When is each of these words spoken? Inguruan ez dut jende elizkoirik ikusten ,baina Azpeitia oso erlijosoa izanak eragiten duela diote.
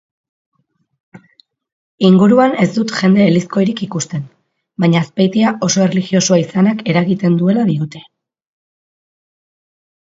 Inguruan 2.09 2.55
ez 2.63 2.67
dut 2.77 2.93
jende 3.01 3.27
elizkoirik 3.33 3.83
ikusten 3.89 4.25
,baina 4.85 5.03
Azpeitia 5.07 5.53
oso 5.69 5.85
erlijosoa 5.87 6.41
izanak 6.47 6.83
eragiten 6.95 7.39
duela 7.43 7.69
diote. 7.73 8.05